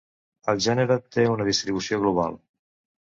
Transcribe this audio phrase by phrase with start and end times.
[0.53, 2.39] El gènere té una distribució global.